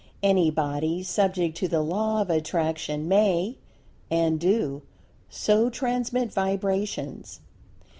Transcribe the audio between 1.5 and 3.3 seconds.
to the Law of Attraction